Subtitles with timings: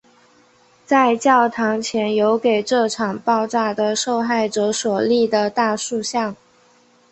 [0.83, 6.35] 在教堂前有给这场爆炸的受害者所立的大塑像。